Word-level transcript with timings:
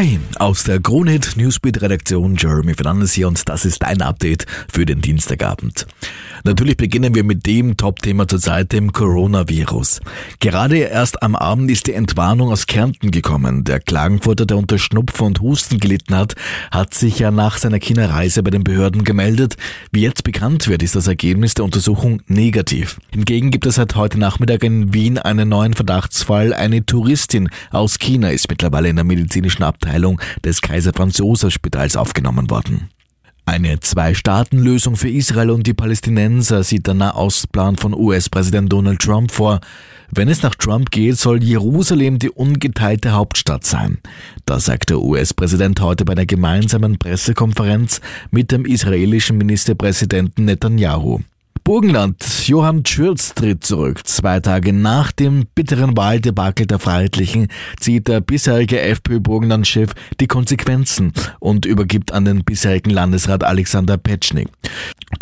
Hi, 0.00 0.18
aus 0.38 0.64
der 0.64 0.80
Kronhit 0.80 1.36
Newsbeat 1.36 1.82
Redaktion 1.82 2.34
Jeremy 2.34 2.72
Fernandes 2.72 3.12
hier 3.12 3.28
und 3.28 3.46
das 3.46 3.66
ist 3.66 3.82
dein 3.82 4.00
Update 4.00 4.46
für 4.72 4.86
den 4.86 5.02
Dienstagabend. 5.02 5.86
Natürlich 6.42 6.78
beginnen 6.78 7.14
wir 7.14 7.22
mit 7.22 7.44
dem 7.44 7.76
Top-Thema 7.76 8.26
zurzeit, 8.26 8.72
dem 8.72 8.94
Coronavirus. 8.94 10.00
Gerade 10.38 10.78
erst 10.78 11.22
am 11.22 11.36
Abend 11.36 11.70
ist 11.70 11.86
die 11.86 11.92
Entwarnung 11.92 12.50
aus 12.50 12.66
Kärnten 12.66 13.10
gekommen. 13.10 13.62
Der 13.64 13.78
Klagenfurter, 13.78 14.46
der 14.46 14.56
unter 14.56 14.78
Schnupfen 14.78 15.26
und 15.26 15.40
Husten 15.42 15.78
gelitten 15.78 16.16
hat, 16.16 16.34
hat 16.70 16.94
sich 16.94 17.18
ja 17.18 17.30
nach 17.30 17.58
seiner 17.58 17.78
China-Reise 17.78 18.42
bei 18.42 18.48
den 18.48 18.64
Behörden 18.64 19.04
gemeldet. 19.04 19.58
Wie 19.92 20.00
jetzt 20.00 20.24
bekannt 20.24 20.66
wird, 20.66 20.82
ist 20.82 20.96
das 20.96 21.08
Ergebnis 21.08 21.52
der 21.52 21.66
Untersuchung 21.66 22.22
negativ. 22.26 23.02
Hingegen 23.10 23.50
gibt 23.50 23.66
es 23.66 23.74
seit 23.74 23.96
heute 23.96 24.18
Nachmittag 24.18 24.64
in 24.64 24.94
Wien 24.94 25.18
einen 25.18 25.50
neuen 25.50 25.74
Verdachtsfall. 25.74 26.54
Eine 26.54 26.86
Touristin 26.86 27.50
aus 27.70 27.98
China 27.98 28.30
ist 28.30 28.48
mittlerweile 28.48 28.88
in 28.88 28.96
der 28.96 29.04
medizinischen 29.04 29.62
Abteilung 29.62 29.89
des 30.44 30.60
Kaiser 30.60 30.92
Franz 30.94 31.18
Josef 31.18 31.52
Spitals 31.52 31.96
aufgenommen 31.96 32.50
worden. 32.50 32.90
Eine 33.46 33.80
Zwei-Staaten-Lösung 33.80 34.94
für 34.94 35.10
Israel 35.10 35.50
und 35.50 35.66
die 35.66 35.74
Palästinenser 35.74 36.62
sieht 36.62 36.86
der 36.86 36.94
Nahostplan 36.94 37.76
von 37.76 37.94
US-Präsident 37.94 38.72
Donald 38.72 39.00
Trump 39.00 39.32
vor. 39.32 39.60
Wenn 40.12 40.28
es 40.28 40.42
nach 40.42 40.54
Trump 40.54 40.90
geht, 40.90 41.18
soll 41.18 41.42
Jerusalem 41.42 42.18
die 42.20 42.30
ungeteilte 42.30 43.12
Hauptstadt 43.12 43.64
sein. 43.64 43.98
Das 44.46 44.66
sagt 44.66 44.90
der 44.90 45.00
US-Präsident 45.00 45.80
heute 45.80 46.04
bei 46.04 46.12
einer 46.12 46.26
gemeinsamen 46.26 46.98
Pressekonferenz 46.98 48.00
mit 48.30 48.52
dem 48.52 48.64
israelischen 48.64 49.36
Ministerpräsidenten 49.38 50.44
Netanyahu. 50.44 51.20
Burgenland. 51.64 52.24
Johann 52.46 52.84
Schürz 52.84 53.34
tritt 53.34 53.64
zurück. 53.64 54.06
Zwei 54.06 54.40
Tage 54.40 54.72
nach 54.72 55.12
dem 55.12 55.46
bitteren 55.54 55.96
Wahldebakel 55.96 56.66
der 56.66 56.78
Freiheitlichen 56.78 57.48
zieht 57.78 58.08
der 58.08 58.20
bisherige 58.20 58.80
FPÖ-Burgenland-Chef 58.80 59.92
die 60.20 60.26
Konsequenzen 60.26 61.12
und 61.38 61.66
übergibt 61.66 62.12
an 62.12 62.24
den 62.24 62.44
bisherigen 62.44 62.90
Landesrat 62.90 63.44
Alexander 63.44 63.96
Petschnik. 63.96 64.48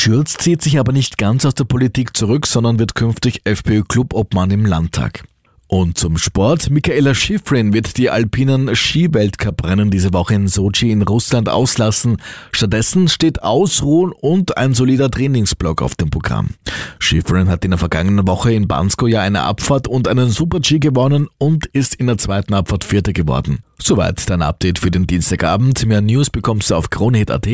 Schürz 0.00 0.36
zieht 0.36 0.62
sich 0.62 0.78
aber 0.78 0.92
nicht 0.92 1.18
ganz 1.18 1.44
aus 1.44 1.54
der 1.54 1.64
Politik 1.64 2.16
zurück, 2.16 2.46
sondern 2.46 2.78
wird 2.78 2.94
künftig 2.94 3.42
FPÖ-Clubobmann 3.44 4.50
im 4.50 4.64
Landtag. 4.64 5.24
Und 5.70 5.98
zum 5.98 6.16
Sport. 6.16 6.70
Michaela 6.70 7.14
Schifrin 7.14 7.74
wird 7.74 7.98
die 7.98 8.08
alpinen 8.08 8.74
Skiweltcuprennen 8.74 9.90
diese 9.90 10.14
Woche 10.14 10.34
in 10.34 10.48
Sochi 10.48 10.90
in 10.90 11.02
Russland 11.02 11.50
auslassen. 11.50 12.16
Stattdessen 12.52 13.06
steht 13.08 13.42
Ausruhen 13.42 14.12
und 14.12 14.56
ein 14.56 14.72
solider 14.72 15.10
Trainingsblock 15.10 15.82
auf 15.82 15.94
dem 15.94 16.08
Programm. 16.08 16.54
Schifrin 16.98 17.50
hat 17.50 17.66
in 17.66 17.72
der 17.72 17.78
vergangenen 17.78 18.26
Woche 18.26 18.50
in 18.54 18.66
Bansko 18.66 19.08
ja 19.08 19.20
eine 19.20 19.42
Abfahrt 19.42 19.88
und 19.88 20.08
einen 20.08 20.30
Super-G 20.30 20.78
gewonnen 20.78 21.28
und 21.36 21.66
ist 21.66 21.94
in 21.96 22.06
der 22.06 22.16
zweiten 22.16 22.54
Abfahrt 22.54 22.84
Vierter 22.84 23.12
geworden. 23.12 23.58
Soweit 23.78 24.28
dein 24.30 24.40
Update 24.40 24.78
für 24.78 24.90
den 24.90 25.06
Dienstagabend. 25.06 25.84
Mehr 25.84 26.00
News 26.00 26.30
bekommst 26.30 26.70
du 26.70 26.76
auf 26.76 26.88
kronehit.at, 26.88 27.46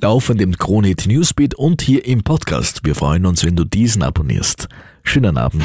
laufend 0.00 0.40
im 0.40 0.58
Kronehit 0.58 1.06
Newsbeat 1.06 1.54
und 1.54 1.80
hier 1.80 2.04
im 2.06 2.24
Podcast. 2.24 2.80
Wir 2.82 2.96
freuen 2.96 3.24
uns, 3.24 3.44
wenn 3.44 3.54
du 3.54 3.64
diesen 3.64 4.02
abonnierst. 4.02 4.68
Schönen 5.04 5.36
Abend. 5.36 5.64